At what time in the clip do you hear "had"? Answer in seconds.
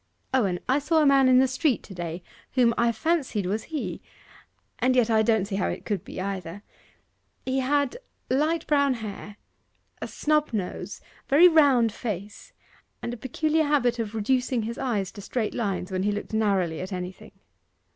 7.59-7.97